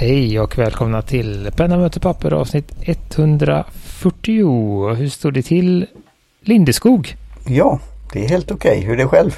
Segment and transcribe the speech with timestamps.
[0.00, 4.94] Hej och välkomna till Penna möter papper avsnitt 140.
[4.94, 5.86] Hur står det till
[6.40, 7.16] Lindeskog?
[7.46, 7.80] Ja,
[8.12, 8.80] det är helt okej.
[8.80, 9.30] Hur är det själv?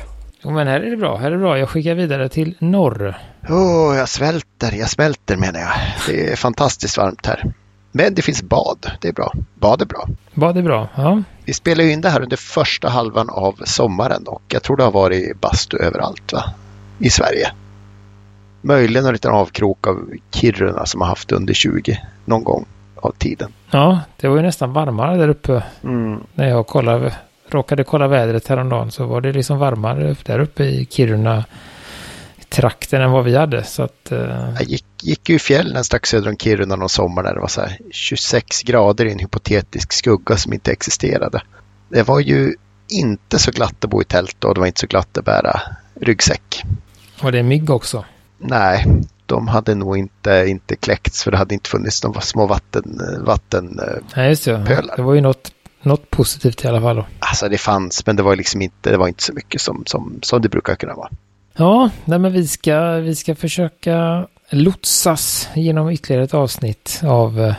[0.43, 1.17] Jo men här är det bra.
[1.17, 1.59] Här är det bra.
[1.59, 3.19] Jag skickar vidare till norr.
[3.49, 5.71] Åh, oh, jag svälter, jag smälter menar jag.
[6.07, 7.53] Det är fantastiskt varmt här.
[7.93, 9.33] Men det finns bad, det är bra.
[9.55, 10.09] Bad är bra.
[10.35, 11.23] Bad är bra, ja.
[11.45, 14.85] Vi spelar ju in det här under första halvan av sommaren och jag tror det
[14.85, 16.45] har varit bastu överallt va?
[16.99, 17.51] i Sverige.
[18.61, 23.53] Möjligen en liten avkrok av Kiruna som har haft under 20 någon gång av tiden.
[23.71, 25.63] Ja, det var ju nästan varmare där uppe.
[25.85, 26.21] Mm.
[26.35, 27.15] När jag kollade,
[27.49, 31.45] råkade kolla vädret häromdagen så var det liksom varmare där uppe i Kiruna
[32.51, 33.65] trakten än vad vi hade.
[33.65, 34.19] Så att, uh...
[34.59, 37.49] Jag gick, gick ju i fjällen strax söder om Kiruna någon sommar när det var
[37.49, 41.43] så 26 grader i en hypotetisk skugga som inte existerade.
[41.89, 42.55] Det var ju
[42.89, 45.61] inte så glatt att bo i tält och det var inte så glatt att bära
[46.01, 46.65] ryggsäck.
[47.23, 48.05] Var det mygg också?
[48.41, 48.87] Nej,
[49.27, 53.81] de hade nog inte, inte kläckts för det hade inte funnits några små vatten, vatten
[54.17, 54.65] Nej, just det.
[54.67, 54.97] Pölar.
[54.97, 55.53] Det var ju något,
[55.83, 56.97] något positivt i alla fall.
[56.97, 57.07] Då.
[57.19, 60.19] Alltså det fanns, men det var liksom inte, det var inte så mycket som, som,
[60.23, 61.09] som det brukar kunna vara.
[61.57, 67.55] Ja, nej men vi ska, vi ska försöka lotsas genom ytterligare ett avsnitt av eh,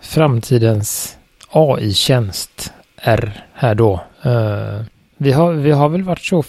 [0.00, 1.16] framtidens
[1.50, 4.00] AI-tjänst R här då.
[4.26, 4.82] Uh,
[5.16, 6.42] vi, har, vi har väl varit så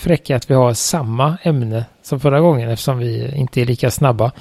[0.00, 4.32] fräcka att vi har samma ämne som förra gången eftersom vi inte är lika snabba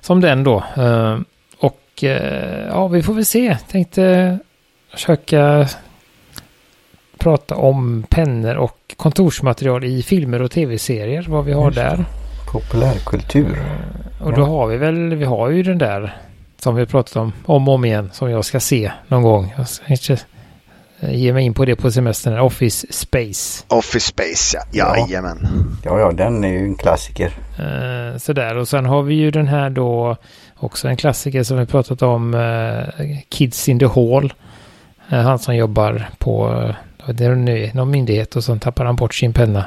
[0.00, 0.64] som den då.
[0.78, 1.18] Uh,
[1.58, 2.10] och uh,
[2.68, 3.58] ja, vi får väl se.
[3.70, 4.38] Tänkte
[4.92, 5.68] försöka
[7.18, 11.26] prata om pennor och kontorsmaterial i filmer och tv-serier.
[11.28, 12.04] Vad vi har där.
[12.52, 13.62] Populärkultur.
[14.20, 16.16] Och då har vi väl, vi har ju den där
[16.58, 19.54] som vi pratat om om och om igen som jag ska se någon gång.
[19.56, 20.18] Jag ska inte
[21.00, 22.38] ge mig in på det på semestern.
[22.38, 23.64] Office Space.
[23.68, 24.96] Office Space, ja.
[24.96, 25.48] Jajamän.
[25.84, 27.26] Ja, ja, den är ju en klassiker.
[27.60, 30.16] Uh, sådär, och sen har vi ju den här då
[30.56, 32.34] också en klassiker som vi pratat om.
[32.34, 32.84] Uh,
[33.28, 34.32] Kids in the Hall.
[35.12, 36.74] Uh, han som jobbar på
[37.06, 39.64] det är någon myndighet och så tappar han bort sin penna.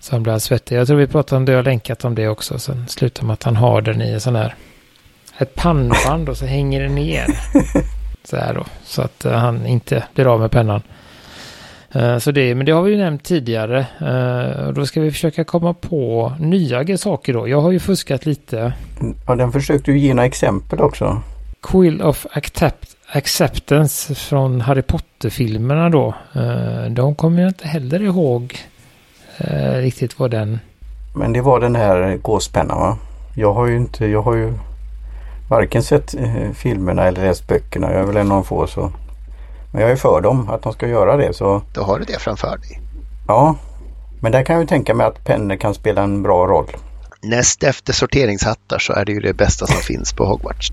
[0.00, 0.76] Så han blir svettig.
[0.76, 2.58] Jag tror vi pratade om det och länkat om det också.
[2.58, 4.54] Sen slutar med att han har den i en sån här
[5.38, 7.26] ett pannband och så hänger det ner.
[8.24, 8.64] Så här då.
[8.84, 10.82] Så att uh, han inte blir av med pennan.
[11.96, 13.86] Uh, så det, men det har vi ju nämnt tidigare.
[14.02, 17.48] Uh, då ska vi försöka komma på nya saker då.
[17.48, 18.72] Jag har ju fuskat lite.
[19.26, 21.22] Ja, den försökte ju ge några exempel också.
[21.62, 26.14] Quill of Accept Acceptance från Harry Potter-filmerna då.
[26.90, 28.58] De kommer jag inte heller ihåg
[29.74, 30.58] riktigt vad den...
[31.14, 32.98] Men det var den här gåspennan va?
[33.36, 34.52] Jag har ju inte, jag har ju
[35.52, 37.92] varken sett eh, filmerna eller läst böckerna.
[37.92, 38.92] Jag är väl en av de få så.
[39.72, 41.62] Men jag är för dem att de ska göra det så.
[41.74, 42.80] Då har du det framför dig.
[43.28, 43.56] Ja.
[44.20, 46.66] Men där kan jag ju tänka mig att pennor kan spela en bra roll.
[47.22, 50.72] Näst efter sorteringshattar så är det ju det bästa som finns på Hogwarts.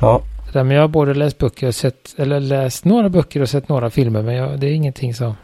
[0.00, 0.20] Ja.
[0.54, 3.90] Men jag har både läst böcker och sett, eller läst några böcker och sett några
[3.90, 5.34] filmer men jag, det är ingenting som...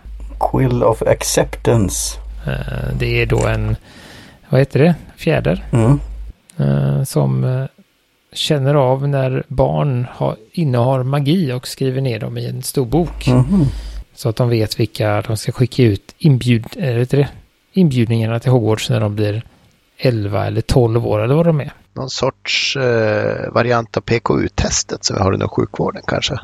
[0.51, 2.19] Quill of Acceptance.
[2.47, 3.77] Uh, det är då en,
[4.49, 5.65] vad heter det, fjäder.
[5.73, 6.01] Mm.
[6.61, 7.67] Uh, som uh,
[8.37, 13.27] känner av när barn har, innehar magi och skriver ner dem i en stor bok.
[13.27, 13.67] Mm -hmm.
[14.15, 16.67] Så att de vet vilka de ska skicka ut inbjud,
[17.11, 17.29] det,
[17.73, 19.43] inbjudningarna till Hogwarts när de blir
[19.99, 21.73] 11 eller 12 år eller vad de är.
[21.95, 26.39] Någon sorts eh, variant av PKU-testet som vi har inom sjukvården kanske.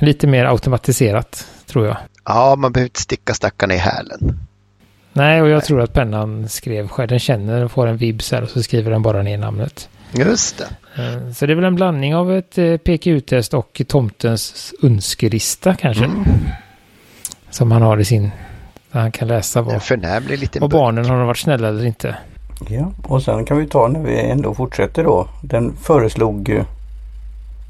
[0.00, 1.96] Lite mer automatiserat tror jag.
[2.24, 4.38] Ja, man behöver inte sticka stackarna i hälen.
[5.12, 5.62] Nej, och jag Nej.
[5.62, 7.08] tror att pennan skrev själv.
[7.08, 9.88] Den känner och får en vibs här och så skriver den bara ner namnet.
[10.12, 10.68] Just det.
[11.02, 16.04] Eh, så det är väl en blandning av ett eh, PKU-test och tomtens önskelista kanske.
[16.04, 16.24] Mm.
[17.50, 18.30] Som han har i sin...
[18.92, 22.16] Där han kan läsa vad, förnämlig liten vad barnen har varit snälla eller inte.
[22.68, 25.28] Ja, och sen kan vi ta när vi ändå fortsätter då.
[25.42, 26.64] Den föreslog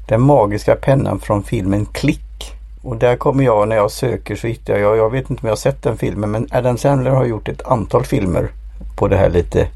[0.07, 2.53] den magiska pennan från filmen Klick.
[2.81, 5.51] Och där kommer jag när jag söker så hittar jag, jag vet inte om jag
[5.51, 8.49] har sett den filmen men Adam Sandler har gjort ett antal filmer
[8.95, 9.67] på det här lite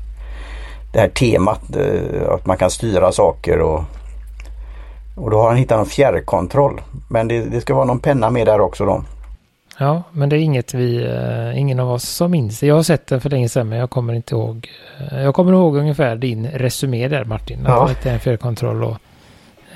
[0.94, 3.84] det här temat eh, att man kan styra saker och,
[5.16, 6.82] och då har han hittat en fjärrkontroll.
[7.10, 9.04] Men det, det ska vara någon penna med där också då.
[9.78, 12.64] Ja, men det är inget vi, uh, ingen av oss som minns.
[12.64, 14.70] Jag har sett den för länge sedan men jag kommer inte ihåg.
[15.02, 17.60] Uh, jag kommer ihåg ungefär din resumé där Martin.
[17.68, 17.90] Ja.
[17.90, 18.98] Att det är en fjärrkontroll och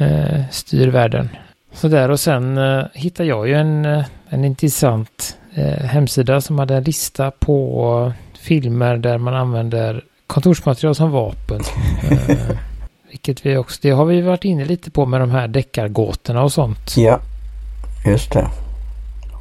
[0.02, 1.30] uh, styr världen.
[1.74, 5.38] Sådär och sen uh, hittade jag ju en, en intressant
[5.82, 10.04] hemsida som hade en lista på filmer där man använder
[10.36, 11.62] kontorsmaterial som vapen.
[12.10, 12.38] eh,
[13.10, 16.52] vilket vi också, det har vi varit inne lite på med de här deckargåtorna och
[16.52, 16.98] sånt.
[16.98, 17.20] Ja,
[18.06, 18.48] just det.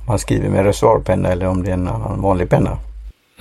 [0.08, 2.79] Man skriver med reservoarpenna eller om det är en annan vanlig penna.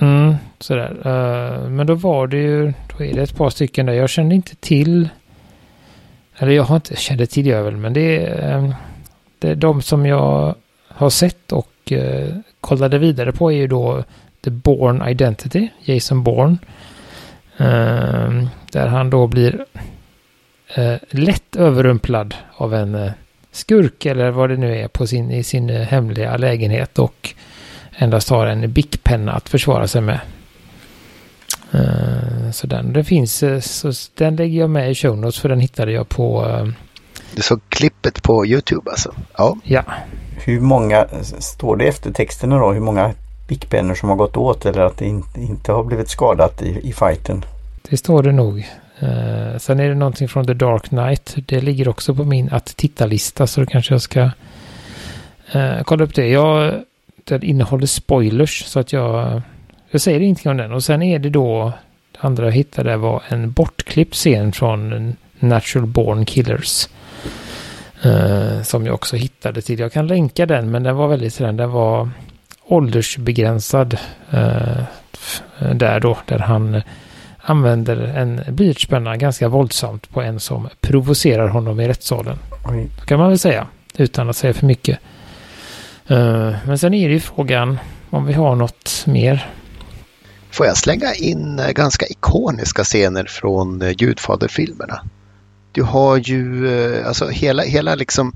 [0.00, 0.90] Mm, sådär.
[0.90, 3.92] Uh, men då var det ju, då är det ett par stycken där.
[3.92, 5.08] Jag kände inte till,
[6.36, 8.74] eller jag har inte, kände till jag väl, men det är, uh,
[9.38, 10.54] det är de som jag
[10.88, 14.04] har sett och uh, kollade vidare på är ju då
[14.44, 16.56] The Born Identity, Jason Bourne.
[18.70, 19.64] Där han då blir
[21.10, 23.10] lätt överrumplad av en
[23.52, 27.34] skurk eller vad det nu är på sin, i sin hemliga lägenhet och
[27.96, 30.20] endast har en bickpenna att försvara sig med.
[31.74, 35.60] Uh, så den, det finns, så den lägger jag med i show notes för den
[35.60, 36.46] hittade jag på...
[36.46, 36.68] Uh,
[37.34, 39.14] du såg klippet på YouTube alltså?
[39.36, 39.56] Ja.
[39.64, 39.84] ja.
[40.44, 41.06] Hur många,
[41.38, 43.14] står det efter texterna då, hur många
[43.48, 46.92] pickpennor som har gått åt eller att det inte, inte har blivit skadat i, i
[46.92, 47.44] fighten?
[47.88, 48.58] Det står det nog.
[48.98, 51.36] Eh, sen är det någonting från The Dark Knight.
[51.46, 54.30] Det ligger också på min att titta-lista så då kanske jag ska
[55.52, 56.28] eh, kolla upp det.
[56.28, 56.84] Jag
[57.24, 59.42] den innehåller spoilers så att jag,
[59.90, 60.72] jag säger ingenting om den.
[60.72, 61.72] Och sen är det då,
[62.12, 66.88] det andra jag hittade var en bortklippt scen från Natural Born Killers.
[68.02, 69.78] Eh, som jag också hittade till.
[69.78, 72.10] Jag kan länka den men den var väldigt sådär, den var
[72.66, 73.98] åldersbegränsad.
[74.34, 74.82] Uh,
[75.74, 76.82] där då, där han
[77.44, 82.38] använder en blyertspenna ganska våldsamt på en som provocerar honom i rättssalen.
[82.64, 82.88] Oj.
[83.06, 83.66] kan man väl säga,
[83.96, 84.98] utan att säga för mycket.
[86.06, 87.78] Eh, men sen är det ju frågan
[88.10, 89.50] om vi har något mer.
[90.50, 95.00] Får jag slänga in eh, ganska ikoniska scener från eh, Gudfaderfilmerna?
[95.72, 96.68] Du har ju
[97.06, 98.34] alltså hela, hela liksom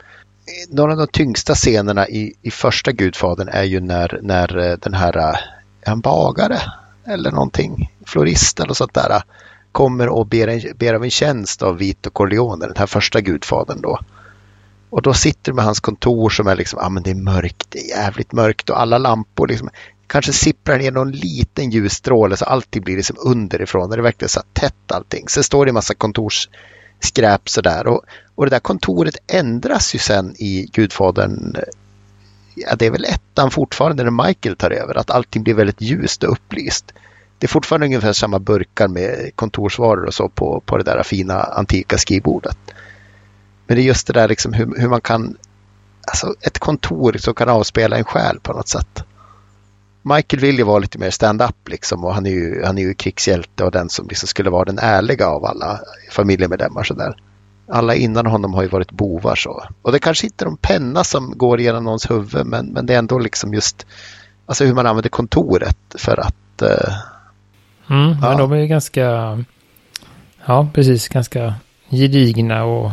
[0.68, 4.94] några av de tyngsta scenerna i, i första Gudfadern är ju när, när eh, den
[4.94, 5.38] här, eh,
[5.80, 6.58] en bagare
[7.06, 9.22] eller någonting, florist eller sånt där, eh,
[9.72, 13.80] kommer och ber, en, ber av en tjänst av Vito Corleone, den här första Gudfadern
[13.80, 13.98] då.
[14.90, 17.14] Och då sitter du med hans kontor som är liksom, ja ah, men det är
[17.14, 19.70] mörkt, det är jävligt mörkt och alla lampor liksom
[20.06, 23.90] kanske sipprar ner någon liten ljusstråle så allting blir liksom underifrån.
[23.90, 25.28] Det är verkligen så tätt allting.
[25.28, 26.48] Sen står det en massa kontors
[27.00, 28.02] skräp sådär och,
[28.34, 31.56] och det där kontoret ändras ju sen i Gudfadern.
[32.54, 36.22] Ja, det är väl ettan fortfarande när Michael tar över, att allting blir väldigt ljust
[36.22, 36.92] och upplyst.
[37.38, 41.42] Det är fortfarande ungefär samma burkar med kontorsvaror och så på, på det där fina
[41.42, 42.58] antika skrivbordet.
[43.66, 45.36] Men det är just det där liksom hur, hur man kan,
[46.06, 49.04] alltså ett kontor som kan avspela en själ på något sätt.
[50.02, 52.94] Michael vill ju vara lite mer stand-up liksom och han är ju, han är ju
[52.94, 55.80] krigshjälte och den som liksom skulle vara den ärliga av alla
[56.10, 57.16] familjemedlemmar sådär.
[57.70, 59.64] Alla innan honom har ju varit bovar så.
[59.82, 62.94] Och det kanske inte är en penna som går genom någons huvud men, men det
[62.94, 63.86] är ändå liksom just
[64.46, 66.62] alltså hur man använder kontoret för att...
[66.62, 66.94] Uh,
[67.90, 68.28] mm, ja.
[68.28, 69.38] Men de är ju ganska,
[70.46, 71.54] ja precis, ganska
[71.90, 72.90] gedigna och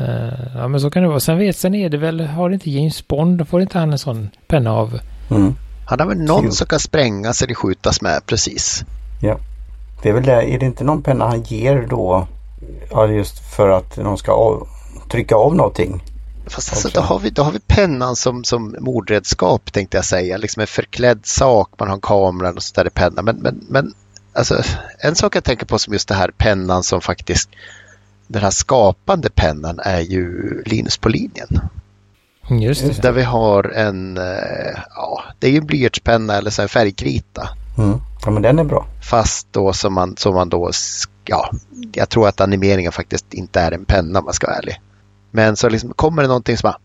[0.00, 1.20] Uh, ja men så kan det vara.
[1.20, 4.30] Sen vet, sen är det väl, har inte James Bond, får inte han en sån
[4.46, 5.00] penna av?
[5.30, 5.54] Mm.
[5.88, 8.84] Han har väl någon som kan sprängas eller skjutas med, precis.
[9.20, 9.38] Ja.
[10.02, 12.26] Det är väl det, är det inte någon penna han ger då?
[12.90, 14.68] Ja just för att de ska av,
[15.10, 16.04] trycka av någonting.
[16.46, 20.36] Fast alltså, då, har vi, då har vi pennan som, som mordredskap tänkte jag säga.
[20.36, 23.24] Liksom en förklädd sak, man har en kamera och så där i pennan.
[23.24, 23.94] Men, men, men
[24.32, 24.62] alltså,
[24.98, 27.50] en sak jag tänker på som just det här pennan som faktiskt
[28.26, 31.60] den här skapande pennan är ju Linus på linjen.
[32.50, 33.02] Just det.
[33.02, 37.48] Där vi har en, eh, ja, det är ju en blyertspenna eller så en färgkrita.
[37.78, 38.00] Mm.
[38.24, 38.86] Ja, men den är bra.
[39.02, 40.70] Fast då som man, som man då,
[41.24, 41.50] ja,
[41.92, 44.80] jag tror att animeringen faktiskt inte är en penna om man ska vara ärlig.
[45.30, 46.78] Men så liksom kommer det någonting som bara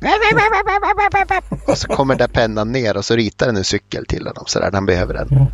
[1.66, 4.44] och så kommer den där pennan ner och så ritar den en cykel till honom
[4.46, 5.28] sådär när han behöver den.
[5.30, 5.46] Ja,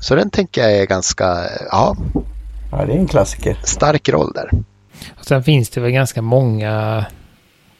[0.00, 1.96] så den tänker jag är ganska, ja,
[2.72, 3.58] Ja, det är en klassiker.
[3.62, 4.50] Stark roll där.
[5.18, 7.04] Och sen finns det väl ganska många,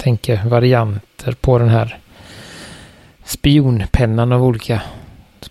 [0.02, 1.98] tänker varianter på den här
[3.24, 4.82] spionpennan av olika,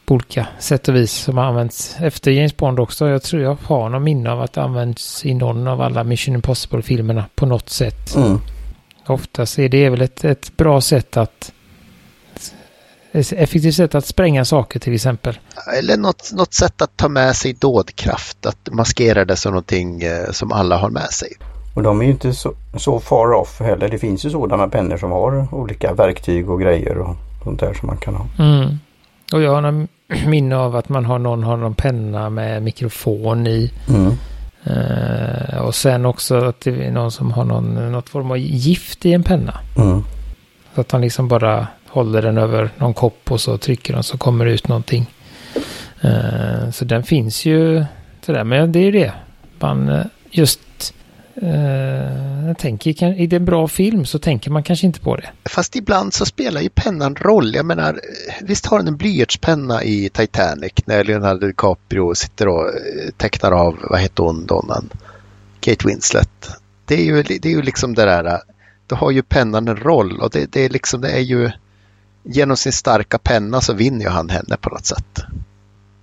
[0.08, 3.08] olika sätt och vis som har använts efter James Bond också.
[3.08, 6.36] Jag tror jag har någon minne av att det används i någon av alla Mission
[6.36, 8.16] Impossible-filmerna på något sätt.
[8.16, 8.40] Mm.
[9.08, 11.52] Oftast är det väl ett, ett bra sätt att
[13.14, 15.40] effektivt sätt att spränga saker till exempel.
[15.78, 20.32] Eller något, något sätt att ta med sig dådkraft, att maskera det som någonting eh,
[20.32, 21.32] som alla har med sig.
[21.74, 23.90] Och de är ju inte så, så far off heller.
[23.90, 27.88] Det finns ju sådana pennor som har olika verktyg och grejer och sånt där som
[27.88, 28.26] man kan ha.
[28.40, 28.80] Mm.
[29.34, 29.88] Och jag har någon
[30.28, 33.72] minne av att man har någon har någon penna med mikrofon i.
[33.90, 34.12] Mm.
[34.68, 39.06] Uh, och sen också att det är någon som har någon, något form av gift
[39.06, 39.60] i en penna.
[39.78, 40.04] Mm.
[40.76, 44.18] Så att han liksom bara håller den över någon kopp och så trycker den så
[44.18, 45.10] kommer det ut någonting.
[46.06, 47.86] Uh, så den finns ju
[48.26, 49.14] sådär, men det är ju det.
[49.60, 50.94] Man, uh, just
[51.44, 55.30] Uh, jag tänker, är det en bra film så tänker man kanske inte på det.
[55.46, 57.56] Fast ibland så spelar ju pennan roll.
[57.56, 58.00] Jag menar,
[58.42, 63.78] visst har den en blyertspenna i Titanic när Leonardo DiCaprio sitter och eh, tecknar av,
[63.90, 64.90] vad heter hon, donnan?
[65.60, 66.50] Kate Winslet.
[66.86, 68.40] Det är ju, det är ju liksom det där,
[68.88, 71.52] då har ju pennan en roll och det, det är liksom, det är ju,
[72.24, 75.20] genom sin starka penna så vinner ju han henne på något sätt.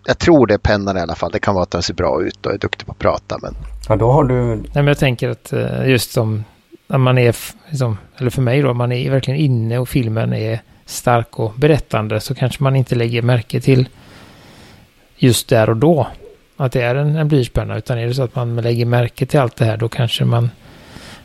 [0.09, 1.31] Jag tror det är pennan i alla fall.
[1.33, 3.39] Det kan vara att han ser bra ut och är duktig på att prata.
[3.43, 3.55] Men...
[3.89, 4.35] Ja, då har du...
[4.37, 6.45] Nej, men jag tänker att eh, just som
[6.87, 7.37] när man är,
[7.69, 12.21] liksom, eller för mig då, man är verkligen inne och filmen är stark och berättande
[12.21, 13.89] så kanske man inte lägger märke till
[15.17, 16.07] just där och då
[16.57, 17.77] att det är en, en blyertspenna.
[17.77, 20.51] Utan är det så att man lägger märke till allt det här då kanske man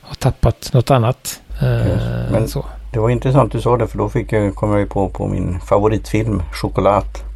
[0.02, 1.42] har tappat något annat.
[1.62, 2.66] Eh, men så.
[2.94, 5.28] Det var intressant du sa det för då fick jag, kom jag ju på, på
[5.28, 7.33] min favoritfilm Choklad.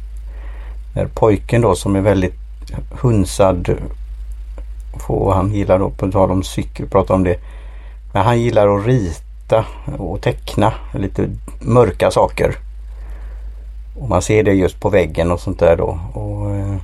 [0.98, 2.34] När pojken då som är väldigt
[2.90, 3.76] hunsad
[5.06, 7.36] och han gillar då, på tal om cykel, prata om det.
[8.12, 9.64] Men han gillar att rita
[9.98, 11.28] och teckna lite
[11.60, 12.56] mörka saker.
[14.00, 15.98] Och man ser det just på väggen och sånt där då.
[16.12, 16.76] Och, eh,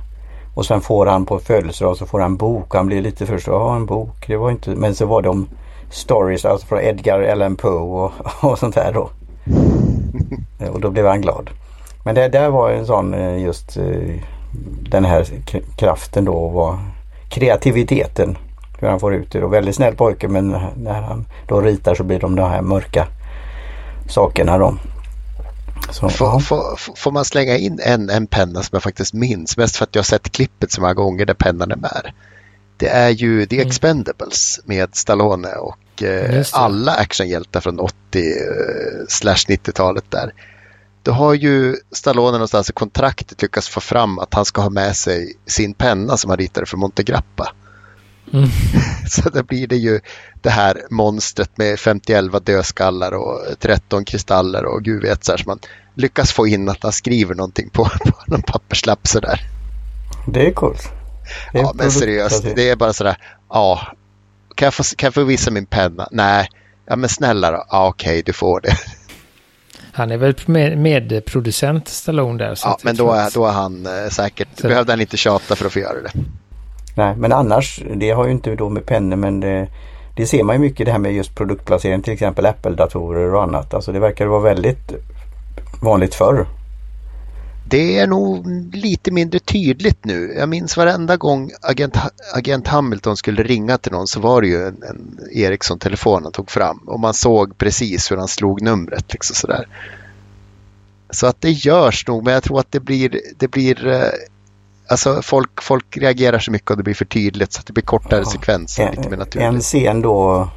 [0.53, 2.75] och sen får han på födelsedag så får han en bok.
[2.75, 5.47] Han blir lite först, ja en bok, det var inte, men så var det om
[5.89, 8.11] stories alltså från Edgar Allan Poe och,
[8.51, 9.09] och sånt där då.
[10.73, 11.49] Och då blev han glad.
[12.05, 14.19] Men det där var en sån eh, just eh,
[14.89, 15.25] den här
[15.77, 16.79] kraften då var
[17.29, 18.37] kreativiteten.
[18.79, 19.43] Hur han får ut det.
[19.43, 23.07] Och väldigt snäll pojke men när han då ritar så blir de de här mörka
[24.09, 24.77] sakerna då.
[25.91, 29.75] Så, får, får, får, man slänga in en, en penna som jag faktiskt minns, mest
[29.75, 32.11] för att jag har sett klippet så många gånger där pennan är med.
[32.77, 33.67] Det är ju The mm.
[33.67, 40.33] Expendables med Stallone och eh, alla actionhjältar från 80 eh, 90-talet där.
[41.05, 44.95] Då har ju Stallone någonstans i kontraktet lyckats få fram att han ska ha med
[44.95, 47.53] sig sin penna som han ritade för Montegrappa.
[48.33, 48.49] Mm.
[49.07, 49.99] Så då blir det ju
[50.41, 55.43] det här monstret med 51 dödskallar och 13 kristaller och gud vet så här, så
[55.47, 55.59] man
[55.95, 59.39] lyckas få in att han skriver någonting på, på någon papperslapp sådär.
[60.27, 60.89] Det är coolt.
[61.51, 63.17] Det är ja, men seriöst, det är bara sådär,
[63.49, 63.87] ja,
[64.55, 66.07] kan jag, få, kan jag få visa min penna?
[66.11, 66.49] Nej,
[66.85, 68.77] ja men snälla då, ja okej, du får det.
[69.95, 72.59] Han är väl med, medproducent Stallone där.
[72.63, 74.67] ja, men då är, då är han eh, säkert, så.
[74.67, 76.11] behövde han inte tjata för att få göra det.
[76.95, 79.67] Nej, men annars, det har ju inte då med pennor men det,
[80.15, 83.73] det ser man ju mycket det här med just produktplacering, till exempel Apple-datorer och annat.
[83.73, 84.91] Alltså det verkar vara väldigt
[85.81, 86.45] vanligt förr.
[87.67, 90.33] Det är nog lite mindre tydligt nu.
[90.37, 91.97] Jag minns varenda gång agent,
[92.35, 96.51] agent Hamilton skulle ringa till någon så var det ju en, en Ericsson-telefon han tog
[96.51, 99.13] fram och man såg precis hur han slog numret.
[99.13, 99.67] Liksom sådär.
[101.09, 104.09] Så att det görs nog, men jag tror att det blir, det blir eh,
[104.87, 107.83] Alltså folk, folk reagerar så mycket och det blir för tydligt så att det blir
[107.83, 108.83] kortare ja, sekvenser.
[108.83, 109.47] En, lite mer naturligt.
[109.47, 110.47] en scen då,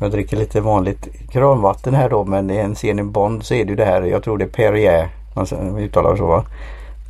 [0.00, 3.70] jag dricker lite vanligt kranvatten här då men en scen i Bond så är det
[3.70, 6.44] ju det här, jag tror det är Perrier, man uttalar så va?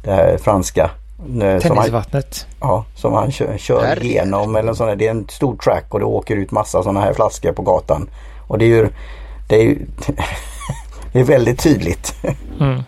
[0.05, 0.91] Det här franska.
[1.61, 2.47] Tennisvattnet.
[2.61, 6.05] ja, som han kör, kör igenom eller sånt Det är en stor track och det
[6.05, 8.09] åker ut massa sådana här flaskor på gatan.
[8.47, 8.89] Och det är ju,
[9.49, 9.79] det är ju
[11.13, 12.15] det är väldigt tydligt.
[12.61, 12.83] Mm.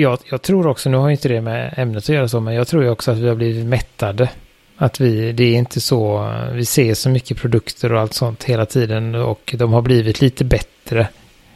[0.00, 2.68] Jag, jag tror också, nu har inte det med ämnet att göra så, men jag
[2.68, 4.28] tror ju också att vi har blivit mättade.
[4.76, 8.66] Att vi, det är inte så, vi ser så mycket produkter och allt sånt hela
[8.66, 11.08] tiden och de har blivit lite bättre.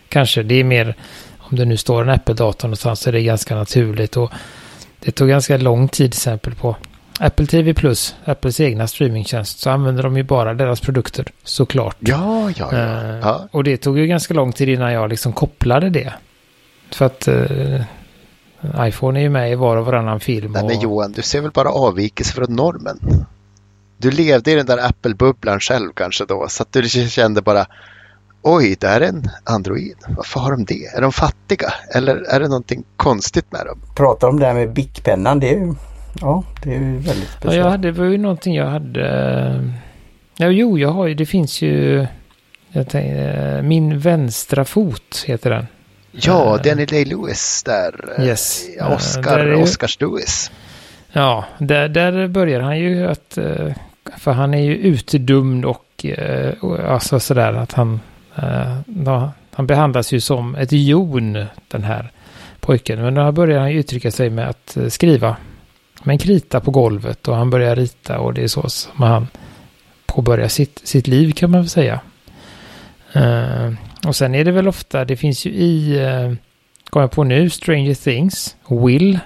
[0.09, 0.97] Kanske, det är mer,
[1.51, 4.31] om det nu står en Apple-dator någonstans så är det ganska naturligt och
[5.01, 6.77] det tog ganska lång tid till exempel på
[7.21, 11.97] Apple TV Plus, Apples egna streamingtjänst, så använder de ju bara deras produkter såklart.
[11.99, 12.79] Ja, ja, ja.
[12.79, 13.49] Uh, ja.
[13.51, 16.13] Och det tog ju ganska lång tid innan jag liksom kopplade det.
[16.91, 17.81] För att uh,
[18.79, 20.53] iPhone är ju med i var och varannan film.
[20.53, 20.69] Nej och...
[20.69, 23.27] men Johan, du ser väl bara avvikelse från normen.
[23.99, 27.67] Du levde i den där Apple-bubblan själv kanske då, så att du kände bara
[28.49, 29.97] Oj, det här är en Android.
[30.09, 30.87] Varför har de det?
[30.87, 31.73] Är de fattiga?
[31.95, 33.79] Eller är det någonting konstigt med dem?
[33.97, 35.75] Pratar om det här med Bic-pennan, det är ju,
[36.21, 37.45] ja, det är ju väldigt speciellt.
[37.45, 39.73] Ja, jag hade, det var ju någonting jag hade.
[40.37, 42.07] Ja, jo, jag har ju, det finns ju,
[42.73, 45.67] tänkte, min vänstra fot heter den.
[46.13, 48.23] Ja, Danny Day-Lewis där.
[48.25, 48.67] Yes.
[48.81, 50.51] Oscar, där är, Oscars Lewis.
[51.13, 53.39] Ja, där, där börjar han ju att...
[53.39, 53.73] Eh,
[54.17, 56.55] för han är ju utdömd och eh,
[56.91, 58.01] alltså sådär att han...
[58.37, 62.11] Eh, då, han behandlas ju som ett jon, den här
[62.61, 63.03] pojken.
[63.03, 65.37] Men då börjar han uttrycka sig med att eh, skriva
[66.03, 69.27] med en krita på golvet och han börjar rita och det är så som han
[70.07, 72.01] påbörjar sitt, sitt liv kan man väl säga.
[73.13, 73.73] Eh,
[74.07, 76.35] och sen är det väl ofta, det finns ju i, uh,
[76.91, 79.19] kommer jag på nu, Stranger Things, Will.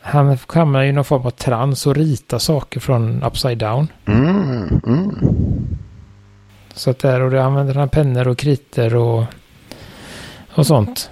[0.00, 3.88] Han hamnar i någon form av trans och ritar saker från Upside Down.
[4.06, 5.16] Mm, mm.
[6.74, 9.24] Så att där, och det använder han pennor och kriter och,
[10.54, 11.10] och sånt.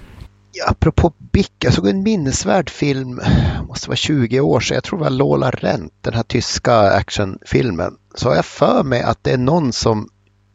[0.51, 3.21] Ja, apropå Bick, jag såg en minnesvärd film,
[3.67, 7.95] måste vara 20 år sedan, jag tror det var Lola Rent, den här tyska actionfilmen.
[8.15, 10.09] Så har jag för mig att det är någon som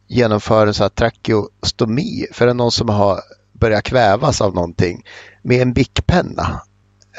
[0.07, 3.19] genomför en sån här tracheostomi, för det är någon som har
[3.53, 5.03] börjat kvävas av någonting
[5.41, 6.61] med en Bic-penna.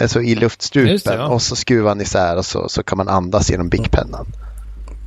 [0.01, 1.27] Alltså i luftstrupen det, ja.
[1.29, 4.27] och så skruvar han isär och så, så kan man andas genom Bic-pennan.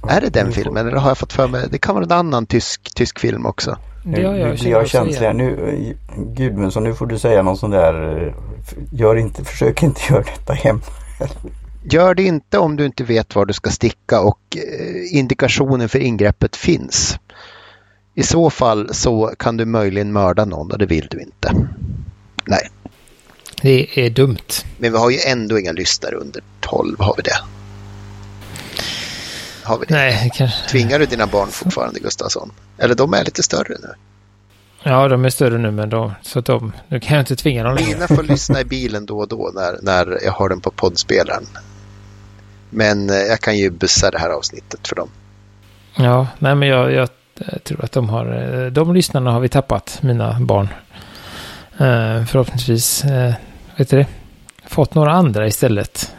[0.08, 1.68] Är det den filmen eller har jag fått för mig?
[1.72, 3.78] Det kan vara en annan tysk, tysk film också.
[4.06, 5.36] Nu jag, blir jag känslig.
[5.36, 8.26] Nu, Gudmundsson, nu får du säga någon sån där.
[8.28, 8.34] eh,
[8.92, 10.82] Gör inte, försök inte göra detta hemma.
[11.84, 16.00] Gör det inte om du inte vet var du ska sticka och eh, indikationen för
[16.00, 17.20] ingreppet finns.
[18.16, 21.52] I så fall så kan du möjligen mörda någon och det vill du inte.
[22.46, 22.70] Nej,
[23.62, 24.38] Det är dumt.
[24.78, 27.38] men vi har ju ändå inga lyssnare under 12, har vi det?
[29.70, 29.94] Har vi det?
[29.94, 30.70] Nej, kanske...
[30.70, 32.52] Tvingar du dina barn fortfarande Gustafsson?
[32.78, 33.94] Eller de är lite större nu?
[34.84, 37.76] Ja, de är större nu, men de, så de, nu kan jag inte tvinga dem
[37.76, 37.94] längre.
[37.94, 41.44] Mina får lyssna i bilen då och då när, när jag har den på poddspelaren.
[42.70, 45.10] Men eh, jag kan ju bussa det här avsnittet för dem.
[45.96, 47.10] Ja, nej men jag, jag
[47.64, 50.68] tror att de har, eh, de lyssnarna har vi tappat, mina barn.
[51.78, 53.34] Eh, förhoppningsvis, eh,
[53.78, 54.08] vet du det,
[54.68, 56.12] fått några andra istället.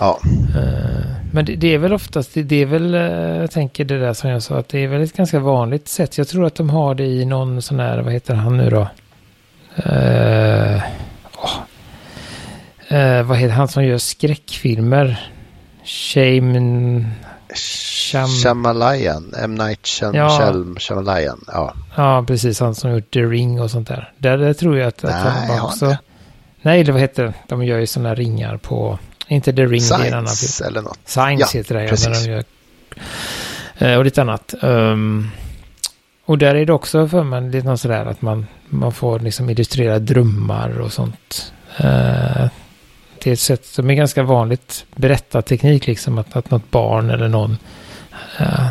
[0.00, 0.20] Ja,
[0.56, 3.00] Eh, men det, det är väl oftast, det, det är väl, eh,
[3.40, 6.18] jag tänker det där som jag sa, att det är väl ett ganska vanligt sätt.
[6.18, 8.80] Jag tror att de har det i någon sån här, vad heter han nu då?
[9.76, 10.82] Eh,
[11.36, 11.56] åh.
[12.98, 15.30] Eh, vad heter han som gör skräckfilmer?
[15.84, 17.04] Shame...
[17.54, 19.54] Sham- Shamalayan, M.
[19.54, 20.28] Night Shyam- Ja.
[20.40, 21.44] Shyam-.
[21.52, 21.74] Ja.
[21.96, 22.60] Ja, precis.
[22.60, 24.12] Han som gjort The Ring och sånt där.
[24.18, 25.96] Där, där tror jag att, att Nej, de har också...
[26.62, 27.32] Nej, eller vad heter det?
[27.48, 28.98] De gör ju sådana ringar på...
[29.30, 30.26] Inte The Ring, det är en annan film.
[30.36, 30.98] Science eller något.
[31.04, 31.88] Science Ja, heter det, ja.
[31.88, 32.24] precis.
[32.24, 32.44] De gör,
[33.78, 34.54] Eh, och lite annat.
[34.62, 35.30] Um,
[36.24, 39.50] och där är det också för mig lite något sådär att man, man får liksom
[39.50, 41.52] illustrera drömmar och sånt.
[41.76, 42.46] Eh,
[43.22, 47.28] det är ett sätt som är ganska vanligt berättarteknik, liksom att, att något barn eller
[47.28, 47.56] någon
[48.38, 48.66] eh,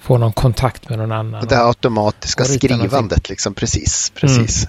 [0.00, 1.42] får någon kontakt med någon annan.
[1.42, 2.68] Och det här automatiska någonting.
[2.78, 4.12] skrivandet liksom, precis.
[4.14, 4.66] precis.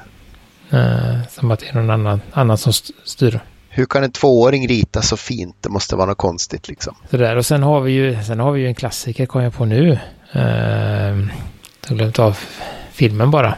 [0.70, 3.40] Eh, som att det är någon annan, annan som st- styr.
[3.76, 5.56] Hur kan en tvååring rita så fint?
[5.62, 6.96] Det måste vara något konstigt liksom.
[7.12, 7.36] Sådär.
[7.36, 10.00] Och sen har vi ju, sen har vi ju en klassiker, kom jag på nu.
[10.32, 12.38] Eh, jag har glömt av
[12.92, 13.56] filmen bara.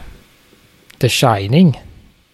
[1.00, 1.82] The Shining.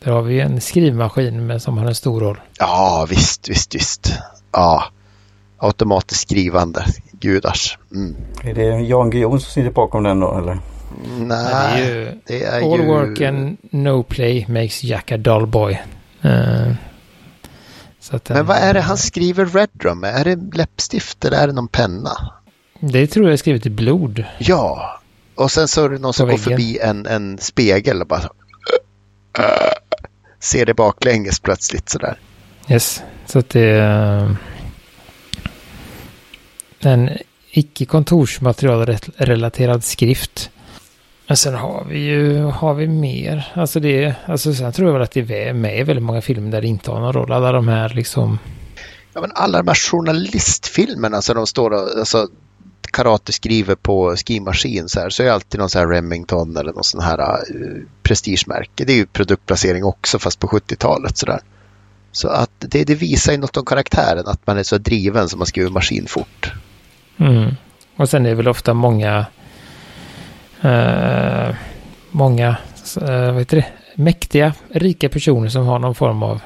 [0.05, 2.41] Där har vi ju en skrivmaskin med, som har en stor roll.
[2.59, 4.13] Ja, visst, visst, visst.
[4.53, 4.85] Ja,
[5.59, 6.85] automatiskt skrivande.
[7.13, 7.79] Gudars.
[7.95, 8.17] Mm.
[8.45, 10.59] Är det Jan Guillou som sitter bakom den då eller?
[11.19, 12.87] Men det Nej, är ju det är All ju...
[12.87, 15.81] work and no play makes Jack a dull boy.
[16.23, 16.77] Så att
[18.25, 20.15] den- Men vad är det han skriver Redrum med?
[20.15, 22.11] Är det läppstift eller är det någon penna?
[22.81, 24.25] Det tror jag är skrivet i blod.
[24.39, 25.01] Ja,
[25.35, 26.45] och sen så är det någon som går väggen.
[26.45, 28.33] förbi en, en spegel och bara så-
[30.41, 32.19] ser det baklänges plötsligt sådär.
[32.69, 33.03] Yes.
[33.27, 34.37] Så att det är
[36.81, 37.11] en
[37.51, 40.51] icke kontorsmaterialrelaterad skrift.
[41.33, 43.53] Men sen har vi ju, har vi mer?
[43.55, 46.51] Alltså det, alltså sen tror jag väl att det är med i väldigt många filmer
[46.51, 47.33] där det inte har någon roll.
[47.33, 48.39] Alla de här liksom,
[49.13, 52.29] Ja, men alla de här journalistfilmerna så de står och alltså,
[52.91, 56.73] karate skriver på skrivmaskin så här så är det alltid någon så här Remington eller
[56.73, 58.85] någon sån här uh, prestigemärke.
[58.85, 61.41] Det är ju produktplacering också fast på 70-talet sådär.
[62.13, 65.39] Så att det, det visar ju något om karaktären att man är så driven som
[65.39, 66.53] man skriver maskin fort.
[67.17, 67.55] mm.
[67.97, 69.27] Och sen är det väl ofta många,
[70.63, 71.55] eh,
[72.11, 72.49] många,
[73.01, 76.41] eh, vad heter det, mäktiga, rika personer som har någon form av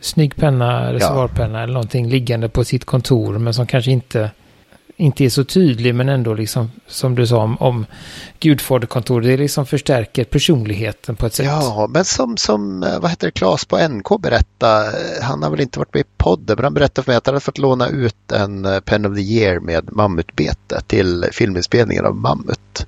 [0.00, 4.30] snygg penna, reservoarpenna eller någonting liggande på sitt kontor men som kanske inte
[5.00, 7.86] inte är så tydlig men ändå liksom som du sa om, om
[8.40, 11.46] Gudfaderkontor, det liksom förstärker personligheten på ett sätt.
[11.46, 15.50] Ja, men som, som eh, vad heter det, Claes på NK berättade, eh, han har
[15.50, 17.58] väl inte varit med i podden, men han berättade för mig att han hade fått
[17.58, 22.86] låna ut en eh, Pen of the Year med mammutbete till filminspelningen av Mammut.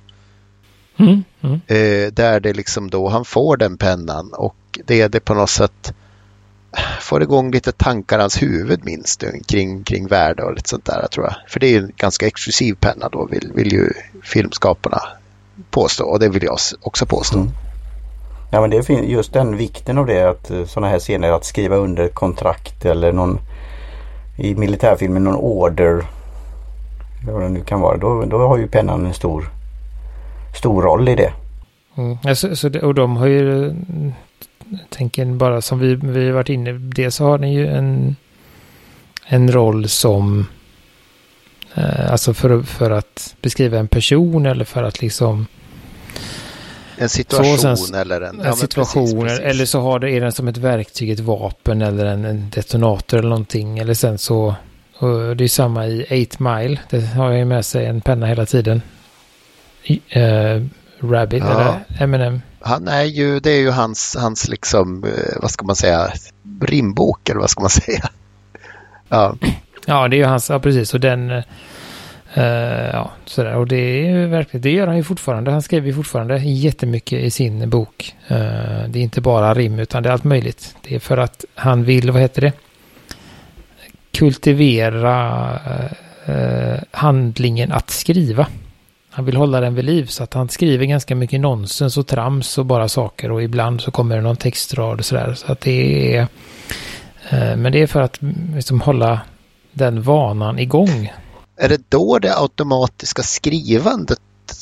[0.97, 1.61] Mm, mm.
[1.67, 5.49] Eh, där det liksom då han får den pennan och det är det på något
[5.49, 5.93] sätt
[7.01, 10.85] får igång lite tankar i hans huvud minst du, kring, kring värde och lite sånt
[10.85, 11.35] där tror jag.
[11.47, 13.89] För det är ju en ganska exklusiv penna då vill, vill ju
[14.23, 15.01] filmskaparna
[15.71, 17.37] påstå och det vill jag också påstå.
[17.37, 17.51] Mm.
[18.51, 21.75] Ja men det är just den vikten av det att sådana här scener att skriva
[21.75, 23.39] under kontrakt eller någon
[24.37, 26.05] i militärfilmen någon order.
[27.27, 27.97] Vad det nu kan vara.
[27.97, 29.49] Då, då har ju pennan en stor
[30.53, 31.33] stor roll i det.
[31.95, 32.17] Mm.
[32.23, 33.75] Alltså, så det, och de har ju,
[34.89, 38.15] tänker bara som vi, vi har varit inne, dels så har den ju en,
[39.25, 40.47] en roll som,
[41.75, 45.47] eh, alltså för, för att beskriva en person eller för att liksom
[46.97, 48.39] En situation sen, eller en...
[48.39, 49.39] en ja, situation precis, precis.
[49.39, 53.17] eller så har det, är den som ett verktyg, ett vapen eller en, en detonator
[53.17, 53.79] eller någonting.
[53.79, 54.55] Eller sen så,
[55.35, 58.45] det är samma i 8 Mile, det har jag ju med sig en penna hela
[58.45, 58.81] tiden.
[59.89, 60.65] Uh,
[61.11, 61.51] Rabbit ja.
[61.51, 62.41] eller Eminem.
[62.59, 66.11] Han är ju, det är ju hans, hans liksom, eh, vad ska man säga,
[66.61, 68.09] rimbok eller vad ska man säga.
[69.09, 69.35] Ja,
[69.85, 70.93] ja det är ju hans, ja precis.
[70.93, 71.43] Och den, uh,
[72.93, 73.55] ja sådär.
[73.55, 75.51] Och det är ju verkligen, det gör han ju fortfarande.
[75.51, 78.15] Han skriver ju fortfarande jättemycket i sin bok.
[78.31, 78.37] Uh,
[78.87, 80.75] det är inte bara rim utan det är allt möjligt.
[80.81, 82.53] Det är för att han vill, vad heter det?
[84.11, 85.59] Kultivera
[86.91, 88.47] handlingen att skriva.
[89.15, 92.57] Han vill hålla den vid liv så att han skriver ganska mycket nonsens och trams
[92.57, 95.33] och bara saker och ibland så kommer det någon textrad och sådär.
[95.33, 96.21] Så att det är...
[97.29, 99.21] Eh, men det är för att mm, liksom hålla
[99.73, 101.13] den vanan igång.
[101.57, 104.19] Är det då det automatiska skrivandet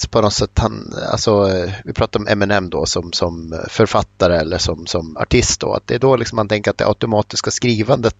[0.09, 1.49] på något sätt han, alltså
[1.85, 5.95] vi pratar om Eminem då som, som författare eller som, som artist då, att det
[5.95, 8.15] är då liksom man tänker att det automatiska skrivandet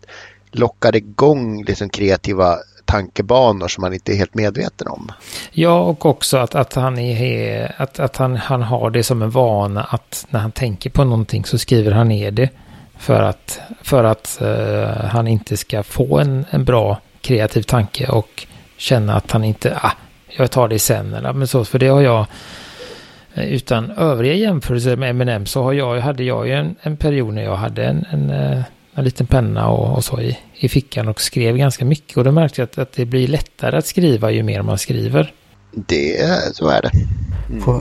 [0.52, 2.58] lockar igång liksom kreativa
[2.91, 5.12] tankebanor som man inte är helt medveten om.
[5.51, 9.30] Ja, och också att, att, han, är, att, att han, han har det som en
[9.30, 12.49] vana att när han tänker på någonting så skriver han ner det.
[12.97, 18.47] För att, för att uh, han inte ska få en, en bra kreativ tanke och
[18.77, 19.91] känna att han inte, ah,
[20.38, 22.25] jag tar det sen eller men så, för det har jag
[23.34, 27.34] eh, utan övriga jämförelser med M&M så har jag, hade jag ju en, en period
[27.34, 28.63] när jag hade en, en eh,
[28.95, 32.17] en liten penna och, och, så i, i fickan och skrev ganska mycket.
[32.17, 35.34] Och då märkte jag att, att det blir lättare att skriva ju mer man skriver.
[35.71, 36.91] Det, så är det.
[37.49, 37.63] Mm.
[37.63, 37.71] På,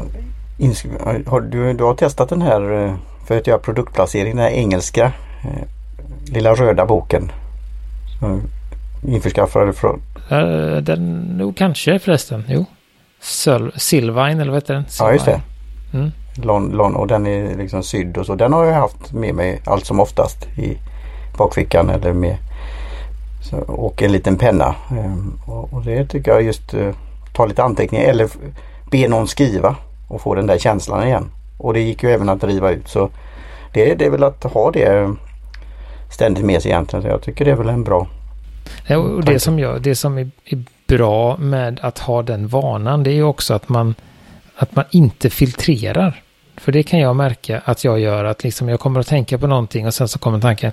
[1.31, 2.95] har du, du har testat den här eh,
[3.29, 5.13] för att göra produktplacering, den här engelska
[5.45, 5.69] eh,
[6.35, 7.33] lilla röda boken.
[8.19, 8.43] Som
[9.07, 10.03] införskaffade från?
[10.33, 12.65] Uh, den, nog kanske förresten, jo.
[13.39, 14.85] Sil Silvine eller vad heter den?
[14.89, 15.09] Silvine.
[15.09, 15.41] Ja just det.
[15.99, 16.11] Mm.
[16.35, 18.35] Lon, lon, och den är liksom sydd och så.
[18.35, 20.79] Den har jag haft med mig allt som oftast i
[21.41, 22.37] bakfickan eller med
[23.43, 24.75] så, och en liten penna.
[24.91, 26.95] Ehm, och, och, det tycker jag just uh,
[27.33, 28.29] ta lite anteckningar eller
[28.91, 29.77] be någon skriva
[30.09, 31.31] och få den där känslan igen.
[31.59, 33.11] Och det gick ju även att driva ut så
[33.73, 35.15] det, det är väl att ha det
[36.13, 37.03] ständigt med sig egentligen.
[37.03, 38.07] Så jag tycker det är väl en bra
[38.87, 43.03] Ja, och det som, jag, det som är, är bra med att ha den vanan
[43.03, 43.95] det är ju också att man
[44.57, 46.23] att man inte filtrerar.
[46.57, 49.47] För det kan jag märka att jag gör att liksom jag kommer att tänka på
[49.47, 50.73] någonting och sen så kommer tanken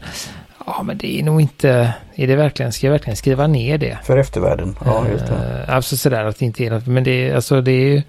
[0.66, 3.98] Ja men det är nog inte, är det verkligen, ska jag verkligen skriva ner det?
[4.04, 5.34] För eftervärlden, ja just det.
[5.34, 8.02] Uh, alltså sådär att det inte är något, men det är, alltså det är ju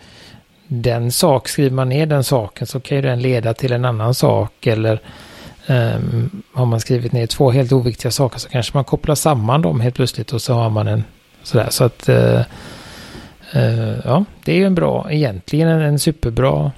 [0.66, 4.14] den sak, skriver man ner den saken så kan ju den leda till en annan
[4.14, 5.00] sak eller
[5.66, 9.80] um, har man skrivit ner två helt oviktiga saker så kanske man kopplar samman dem
[9.80, 11.04] helt plötsligt och så har man en
[11.42, 12.40] sådär så att uh,
[13.56, 16.72] uh, ja, det är ju en bra, egentligen en, en superbra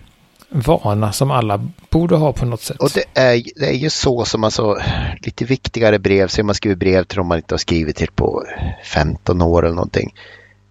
[0.50, 2.76] vana som alla borde ha på något sätt.
[2.76, 4.78] Och det är, det är ju så som alltså
[5.20, 8.44] lite viktigare brev, så man skriver brev till dem man inte har skrivit till på
[8.84, 10.14] 15 år eller någonting.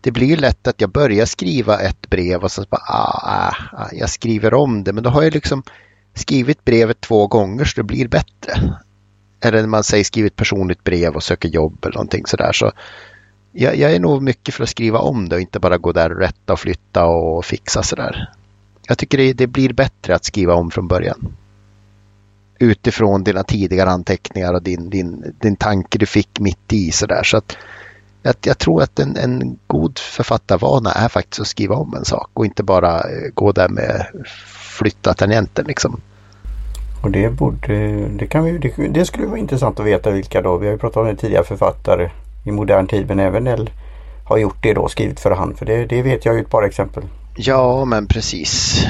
[0.02, 3.56] Det blir ju lätt att jag börjar skriva ett brev och så bara, ah, ah,
[3.74, 5.64] ah, jag skriver om det, men då har jag liksom
[6.14, 8.78] skrivit brevet två gånger så det blir bättre.
[9.42, 12.52] Eller när man säger skrivit personligt brev och söker jobb eller någonting sådär.
[12.54, 12.72] Så
[13.52, 16.12] jag, jag är nog mycket för att skriva om det och inte bara gå där
[16.12, 18.30] och rätta och flytta och fixa sådär
[18.90, 21.34] jag tycker det, det, blir bättre att skriva om från början.
[22.60, 27.24] Utifrån dina tidigare anteckningar och din, din, din tanke du fick mitt i sådär.
[27.24, 27.58] Så att
[28.24, 32.30] jag, jag tror att en, en god författarvana är faktiskt att skriva om en sak
[32.34, 34.06] och inte bara eh, gå där med
[34.78, 36.02] flytta tangenten liksom.
[37.04, 40.58] Och det borde, det kan vi, det, det skulle vara intressant att veta vilka då.
[40.58, 42.10] Vi har ju pratat om det tidigare författare
[42.46, 43.70] i modern tid men även L
[44.26, 45.58] har gjort det då, skrivit för hand.
[45.58, 47.04] För det, det vet jag ju ett par exempel.
[47.36, 48.84] Ja, men precis.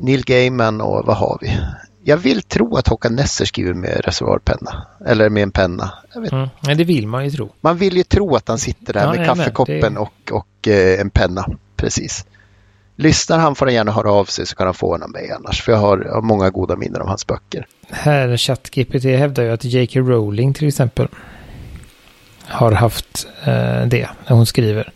[0.00, 1.58] Neil Gaiman och vad har vi?
[2.02, 4.86] Jag vill tro att Håkan Nesser skriver med reservoarpenna.
[5.06, 5.92] Eller med en penna.
[6.14, 7.52] Mm, men det vill man ju tro.
[7.60, 10.00] Man vill ju tro att han sitter där ja, med kaffekoppen det...
[10.00, 11.46] och, och eh, en penna.
[11.76, 12.26] Precis.
[12.96, 15.30] Lyssnar han får han gärna höra av sig så kan han få en av mig
[15.30, 15.62] annars.
[15.62, 17.66] För jag har, jag har många goda minnen av hans böcker.
[17.90, 20.00] Här ChatGPT hävdar ju att J.K.
[20.00, 21.08] Rowling till exempel
[22.46, 24.92] har haft eh, det när hon skriver.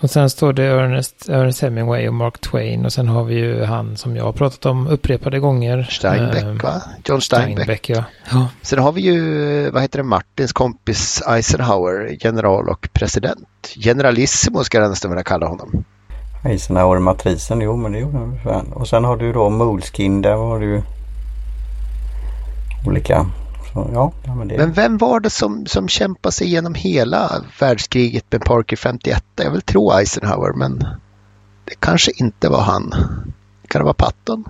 [0.00, 2.84] Och sen står det Ernest, Ernest Hemingway och Mark Twain.
[2.84, 5.82] Och sen har vi ju han som jag har pratat om upprepade gånger.
[5.90, 6.82] Steinbeck um, va?
[7.04, 7.54] John Steinbeck.
[7.54, 8.04] Steinbeck ja.
[8.32, 8.48] ja.
[8.62, 13.74] Sen har vi ju, vad heter det, Martins kompis Eisenhower, general och president.
[13.76, 15.84] Generalissimo ska jag nästan vilja kalla honom.
[16.44, 18.72] Eisenhower matrisen, jo men det gjorde han.
[18.72, 20.82] Och sen har du då Moleskin, där har du
[22.86, 23.26] olika
[23.72, 24.56] så, ja, ja, men, det...
[24.56, 29.24] men vem var det som, som kämpade sig igenom hela världskriget med Parker 51?
[29.36, 30.78] Jag vill tro Eisenhower men
[31.64, 32.94] det kanske inte var han.
[33.68, 34.44] Kan det vara Patton?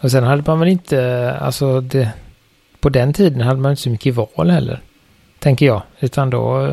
[0.00, 2.10] Och sen hade man väl inte, alltså det,
[2.80, 4.82] på den tiden hade man inte så mycket val heller.
[5.38, 5.82] Tänker jag.
[6.00, 6.68] Utan då...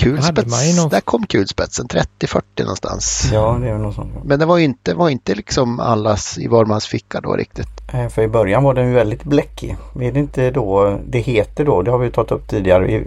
[0.00, 3.30] Kulspets, någon- där kom kulspetsen 30-40 någonstans.
[3.32, 4.12] Ja, det är väl något sånt.
[4.24, 7.68] Men det var ju inte, var inte liksom allas i var mans ficka då riktigt.
[8.10, 9.76] För i början var den ju väldigt bläckig.
[10.00, 13.04] Är det inte då, det heter då, det har vi tagit upp tidigare,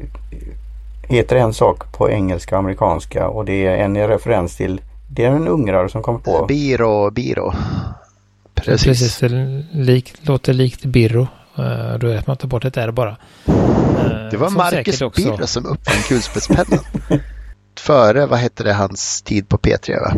[1.08, 5.32] heter en sak på engelska och amerikanska och det är en referens till, det är
[5.32, 6.46] en ungrare som kommer på.
[6.48, 7.54] Biro, Biro.
[8.56, 8.84] Precis.
[8.84, 11.28] Precis, det lik, låter likt Birro.
[11.58, 13.18] Eh, Då att man tar bort ett R bara.
[13.48, 16.80] Eh, Det var Marcus Birro som uppfann kulspetspennan.
[17.80, 20.14] Före, vad hette det, hans tid på P3 va?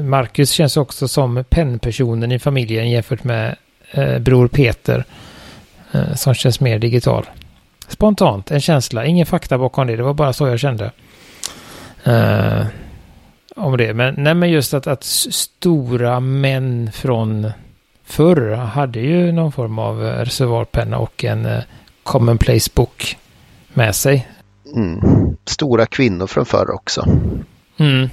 [0.00, 3.56] Marcus känns också som pennpersonen i familjen jämfört med
[3.90, 5.04] eh, bror Peter.
[6.14, 7.26] Som känns mer digital.
[7.88, 9.96] Spontant, en känsla, ingen fakta bakom det.
[9.96, 10.90] Det var bara så jag kände.
[13.56, 13.94] Om det.
[13.94, 17.52] Men, nej, men just att, att stora män från
[18.06, 21.62] förr hade ju någon form av eh, reservoarpenna och en eh,
[22.02, 23.16] commonplace bok
[23.68, 24.28] med sig.
[24.74, 25.00] Mm.
[25.44, 27.06] Stora kvinnor från förr också.
[27.76, 28.08] Mm.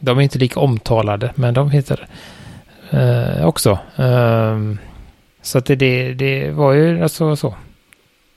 [0.00, 2.08] De är inte lika omtalade, men de heter
[2.90, 3.78] eh, också.
[3.96, 4.78] Ehm,
[5.42, 7.54] så att det, det, det var ju alltså så.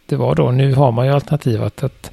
[0.05, 0.51] Det var då.
[0.51, 2.11] Nu har man ju alternativ att, att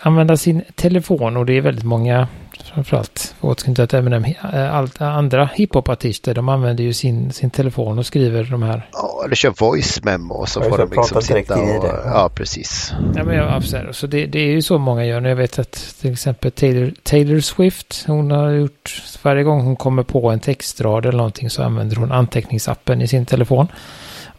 [0.00, 2.28] använda sin telefon och det är väldigt många,
[2.74, 3.34] framförallt,
[3.66, 8.44] inte att Eminem, eh, allt andra hiphopartister, de använder ju sin, sin telefon och skriver
[8.44, 8.88] de här.
[8.92, 11.78] Ja, eller kör voice memo och så Ja, får de liksom prata direkt sitta i
[11.78, 11.82] och...
[11.84, 12.02] det.
[12.04, 12.92] Ja, precis.
[13.14, 13.96] Ja, men jag, absolut.
[13.96, 15.20] Så det, det är ju så många gör.
[15.20, 20.02] Jag vet att till exempel Taylor, Taylor Swift, hon har gjort, varje gång hon kommer
[20.02, 23.68] på en textrad eller någonting så använder hon anteckningsappen i sin telefon.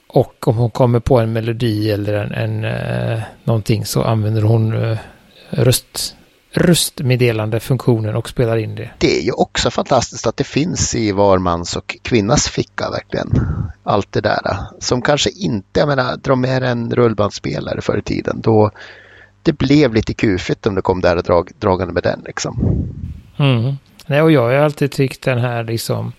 [0.08, 2.66] Och om hon kommer på en melodi eller en, en
[3.16, 4.98] eh, någonting så använder hon eh,
[5.50, 6.16] röst,
[6.54, 8.90] röstmeddelande funktionen och spelar in det.
[8.98, 13.48] Det är ju också fantastiskt att det finns i var mans och kvinnas ficka verkligen.
[13.84, 14.58] Allt det där.
[14.80, 18.42] Som kanske inte, jag menar, dra med en rullbandspelare förr i tiden.
[18.42, 18.72] Då
[19.44, 22.86] det blev lite kufigt om det kom där och drag, dragande med den liksom.
[23.38, 23.74] Mm.
[24.06, 26.14] Nej, och jag har ju alltid tyckt den här liksom,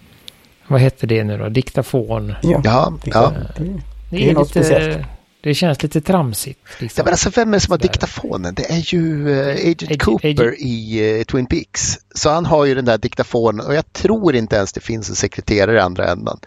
[0.67, 2.35] vad hette det nu då, diktafon.
[2.43, 3.33] Ja, Ja, det, ja.
[3.57, 5.07] det, Det, Det är är något lite, speciellt.
[5.49, 6.61] Det känns lite tramsigt.
[6.65, 7.05] Ja, Liksom.
[7.05, 8.55] men alltså vem är det som har diktafonen?
[8.55, 11.99] Det är ju eh, Agent Ag- Cooper Agent- i eh, Twin Peaks.
[12.15, 15.17] Så han har ju den där diktafonen och jag tror inte ens det finns en
[15.17, 16.39] sekreterare i andra ändan.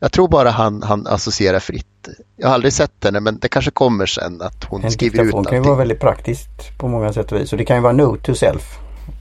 [0.00, 2.08] Jag tror bara han, han associerar fritt.
[2.36, 5.22] Jag har aldrig sett henne men det kanske kommer sen att hon en skriver ut
[5.24, 7.52] diktafon kan ju vara väldigt praktiskt på många sätt och vis.
[7.52, 8.62] Och det kan ju vara note to self.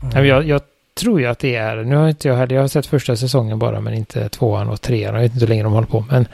[0.02, 0.62] Ja, men jag, jag
[1.00, 3.60] tror ju att det är, nu har inte jag heller, jag har sett första säsongen
[3.60, 5.14] bara men inte tvåan och trean.
[5.16, 6.06] Jag vet inte hur länge de håller på.
[6.12, 6.28] Men,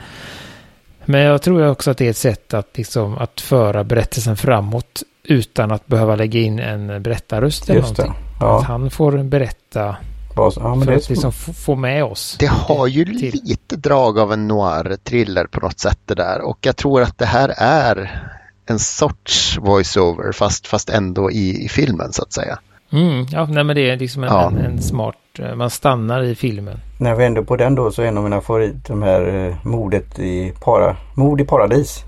[1.04, 5.02] men jag tror också att det är ett sätt att, liksom, att föra berättelsen framåt
[5.24, 8.02] utan att behöva lägga in en berättarröst eller Just det.
[8.02, 8.24] någonting.
[8.34, 9.96] Att Ja, han får berätta
[10.36, 12.36] ja men för det att liksom få, få med oss.
[12.38, 16.58] Det har ju till- lite drag av en noir-thriller på något sätt det där och
[16.60, 18.22] jag tror att det här är
[18.66, 22.58] en sorts voice-over fast, fast ändå i, i filmen så att säga.
[22.92, 24.46] Mm, ja, nej, men det är liksom en, Ja.
[24.50, 26.78] en, en smart, eh, man stannar i filmen.
[26.98, 29.54] När vi ändå på den då så är en av mina favorit de här eh,
[29.70, 32.04] mordet i para, mord i paradis.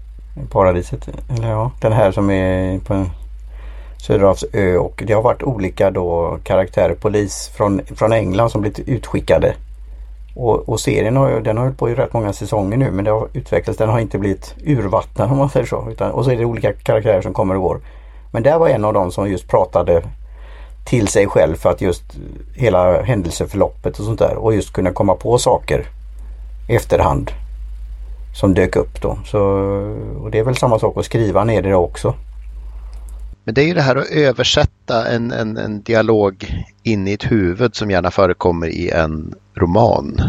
[0.50, 1.08] Paradiset.
[1.36, 3.10] Eller ja, den här som är på en
[4.06, 8.88] Söderhavs ö och det har varit olika då karaktärer, polis från, från England som blivit
[8.88, 9.54] utskickade.
[10.36, 13.04] Och, och serien har ju, den har hållit på i rätt många säsonger nu men
[13.04, 15.88] det har utvecklats, den har inte blivit urvattnad om man säger så.
[15.90, 17.80] Utan, och så är det olika karaktärer som kommer och går.
[18.30, 20.02] Men där var en av dem som just pratade
[20.84, 22.02] till sig själv för att just
[22.54, 25.86] hela händelseförloppet och sånt där och just kunna komma på saker
[26.68, 27.30] efterhand
[28.34, 29.18] som dök upp då.
[29.26, 29.40] Så,
[30.22, 32.14] och det är väl samma sak att skriva ner det också.
[33.44, 37.30] Men det är ju det här att översätta en, en, en dialog in i ett
[37.32, 40.20] huvud som gärna förekommer i en roman.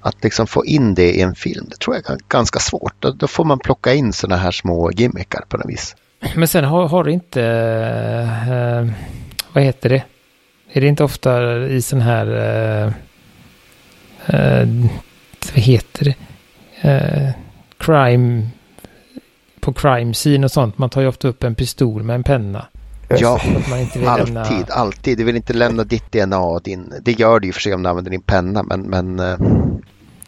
[0.00, 2.94] Att liksom få in det i en film, det tror jag är ganska svårt.
[2.98, 5.96] Då, då får man plocka in sådana här små gimmickar på något vis.
[6.34, 7.42] Men sen har, har det inte,
[8.50, 8.92] eh,
[9.52, 10.02] vad heter det?
[10.72, 12.92] Är det inte ofta i sån här, eh,
[14.26, 14.68] eh,
[15.54, 16.14] vad heter det?
[16.88, 17.30] Eh,
[17.78, 18.48] crime,
[19.60, 20.78] på crime scene och sånt.
[20.78, 22.66] Man tar ju ofta upp en pistol med en penna.
[23.18, 24.40] Ja, För att man inte vill lämna...
[24.40, 25.18] alltid, alltid.
[25.18, 27.82] Du vill inte lämna ditt DNA och din, det gör du ju för sig om
[27.82, 29.38] du använder din penna men, men eh,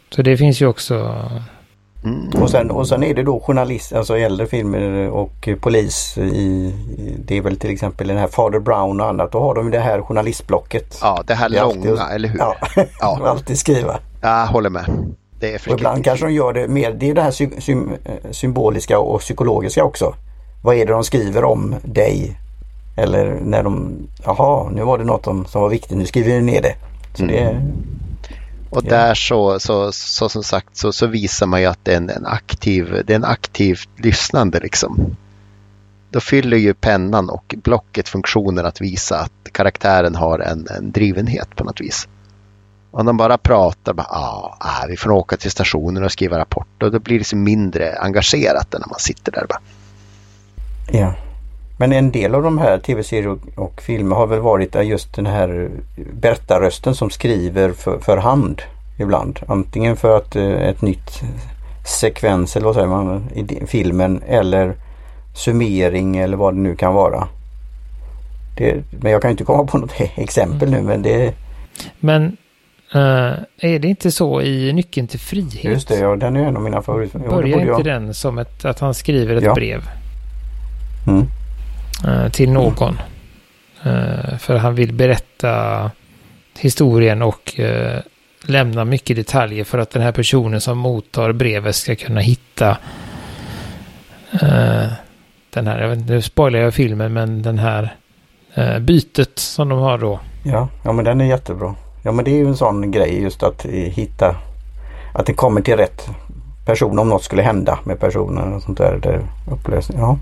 [0.09, 1.15] Så det finns ju också...
[2.03, 6.73] mm, Och sen, och sen är det då journalist, alltså äldre filmer och polis i,
[7.25, 9.31] det är väl till exempel den här Father Brown och annat.
[9.31, 10.97] Då har de det här journalistblocket.
[11.01, 12.39] ja det här Det är alltid- långa, eller hur?
[12.39, 12.55] Ja,
[12.99, 13.19] Ja.
[13.25, 13.99] alltid skriva.
[14.21, 14.85] Jag håller med.
[15.39, 17.71] Det är Och ibland kanske de gör det mer, det är det här sy, sy,
[17.73, 20.15] eh, symboliska och psykologiska också.
[20.63, 22.39] Vad är det de skriver om dig?
[22.97, 23.93] Eller när de,
[24.25, 26.75] jaha nu var det något om, som var viktigt, nu skriver vi ner det.
[27.13, 27.61] Så det är,
[28.75, 31.97] Och där så, så, så som sagt så, så visar man ju att det är
[31.97, 35.15] en, en aktiv, det är en aktivt lyssnande liksom.
[36.09, 41.55] Då fyller ju pennan och blocket funktionen att visa att karaktären har en, en drivenhet
[41.55, 42.07] på något vis.
[42.91, 46.83] Om de bara pratar, bara, ah, ah, vi får åka till stationen och skriva rapport
[46.83, 49.59] och då blir det så mindre engagerat än när man sitter där bara.
[50.91, 51.15] Ja.
[51.83, 55.25] Men en del av de här tv-serier och, och filmer har väl varit just den
[55.25, 55.69] här
[56.13, 58.61] berättarrösten som skriver för, för hand
[58.99, 59.39] ibland.
[59.47, 61.21] Antingen för att eh, ett nytt
[61.99, 64.75] sekvens eller vad säger man i filmen eller
[65.35, 67.27] summering eller vad det nu kan vara.
[68.57, 71.33] Det, men jag kan inte komma på något exempel nu men det
[71.99, 72.37] Men
[72.93, 73.33] eh,
[73.71, 75.63] är det inte så i Nyckeln till frihet?
[75.63, 78.65] just det, ja, den är en av mina det Börjar inte jag- den som ett,
[78.65, 79.53] att han skriver ett Ja.
[79.53, 79.81] brev
[81.07, 81.25] Mm.
[82.07, 82.99] Eh, till någon?
[83.83, 85.91] Eh, för han vill berätta
[86.59, 87.99] historien och eh,
[88.45, 92.77] lämna mycket detaljer för att den här personen som mottar brevet ska kunna hitta
[95.49, 97.95] den här, jag vet inte, nu spoilar jag filmen, men den här
[98.79, 100.19] bytet som de har då.
[100.43, 101.75] Ja, ja men den är jättebra.
[102.03, 104.35] Ja men det är ju en sån grej just att hitta
[105.13, 106.09] att det kommer till rätt
[106.65, 108.99] person om något skulle hända med personen och sånt där.
[109.03, 109.99] där upplösning.
[109.99, 110.17] Ja.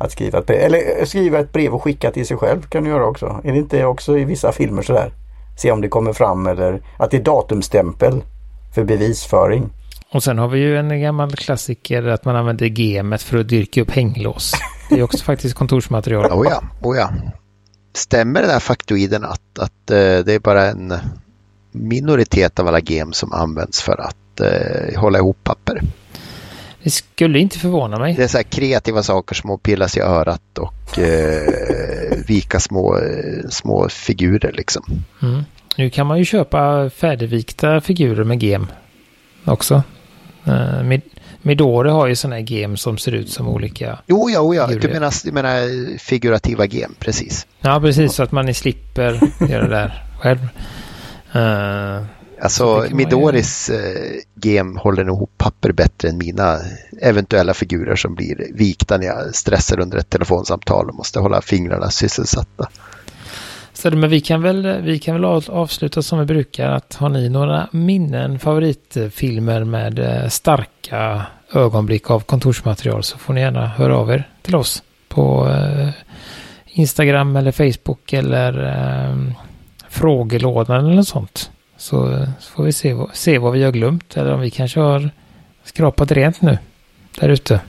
[0.00, 2.84] Att skriva ett brev, eller eh, skriva ett brev och skicka till sig själv kan
[2.84, 3.40] du göra också.
[3.44, 5.12] Är det inte också i vissa filmer sådär?
[5.58, 8.22] Se om det kommer fram eller att det är datumstämpel
[8.74, 9.70] för bevisföring.
[10.12, 13.82] Och sen har vi ju en gammal klassiker att man använder gemet för att dyrka
[13.82, 14.52] upp hänglås.
[14.88, 16.32] Det är också faktiskt kontorsmaterial.
[16.32, 17.10] Oh ja, oh ja.
[17.94, 20.94] Stämmer den här faktoiden att, att eh, det är bara en
[21.72, 25.82] minoritet av alla gem som används för att eh, hålla ihop papper?
[26.82, 28.14] Det skulle inte förvåna mig.
[28.14, 32.98] Det är så här kreativa saker som att pillas i örat och eh, vika små,
[32.98, 34.82] eh, små figurer liksom.
[35.22, 35.42] Mm.
[35.76, 38.66] Nu kan man ju köpa färdigvikta figurer med gem
[39.44, 39.82] också.
[40.48, 41.00] Uh, Mid
[41.42, 43.98] Midori har ju sådana här gem som ser ut som olika.
[44.06, 44.66] Jo, ja, ja.
[44.66, 47.46] Du menar, du menar figurativa gem, precis.
[47.60, 48.12] Ja, precis.
[48.12, 50.48] Så att man slipper göra det där själv.
[51.32, 56.58] Eh, Så Alltså Midoris eh, gem håller nog ihop papper bättre än mina
[57.00, 61.90] eventuella figurer som blir vikta när jag stressar under ett telefonsamtal och måste hålla fingrarna
[61.90, 62.68] sysselsatta.
[63.72, 66.70] Så men vi kan, väl, vi kan väl av- avsluta som vi brukar.
[66.70, 73.40] Att har ni några minnen, favoritfilmer med eh, starka ögonblick av kontorsmaterial så får ni
[73.40, 75.88] gärna höra av er till oss på eh,
[76.66, 79.16] Instagram eller Facebook eller eh,
[79.88, 81.50] frågelådan eller något sånt.
[81.80, 84.50] Så, eh, så får vi se, vad- se vad vi har glömt eller om vi
[84.50, 85.10] kanske har
[85.64, 86.58] skrapat rent nu
[87.20, 87.60] där ute.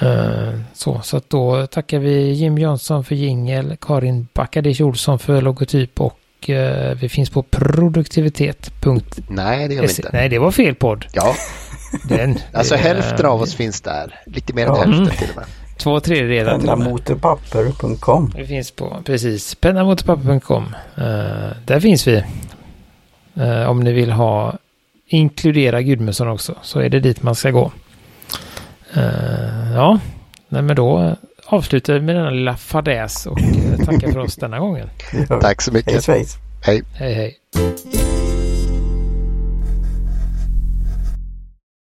[0.00, 5.42] Eh, Så, så att då tackar vi Jim Jönsson för jingel, Karin Backadic Olsson för
[5.42, 9.22] logotyp och eh, vi finns på produktivitet.se.
[9.28, 10.10] Nej, det gör vi inte.
[10.12, 11.06] Nej, det var fel podd.
[11.12, 11.34] Ja,
[12.08, 14.14] Den, alltså det- hälften av oss finns där.
[14.26, 14.74] Lite mer än Ja.
[14.76, 15.16] hälften Mm.
[15.16, 15.44] till och med.
[15.78, 16.58] Två tredjedelar.
[16.58, 20.64] Pennamotorpapper.com Vi finns på, precis, pennamotopapper.com.
[20.98, 21.04] Uh,
[21.66, 22.24] där finns vi.
[23.38, 24.58] Eh, om ni vill ha,
[25.06, 27.72] inkludera Gudmundsson också, så är det dit man ska gå.
[28.94, 29.98] Eh, ja,
[30.48, 34.58] nej, men då avslutar vi med denna lilla fadäs och eh, tackar för oss denna
[34.58, 34.90] gången.
[35.40, 36.04] Tack så Hej mycket.
[36.04, 36.36] svejs!
[36.62, 36.82] Hej.
[36.94, 37.36] Hej hej.